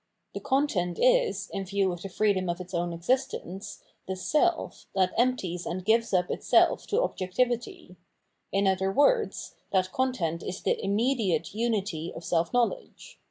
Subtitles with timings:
[0.33, 5.13] The content is, in view of the freedom, of its own existence, the seM that
[5.15, 7.97] empties and gives up itself to objectivity;
[8.51, 13.19] in other words, that 819 Absolute Knowledge content is the immediate unity of self knowledge.